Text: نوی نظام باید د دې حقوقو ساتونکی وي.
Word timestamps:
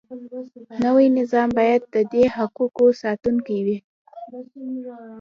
نوی 0.83 1.07
نظام 1.19 1.49
باید 1.57 1.81
د 1.93 1.97
دې 2.11 2.23
حقوقو 2.35 2.85
ساتونکی 3.01 3.57
وي. 3.65 3.77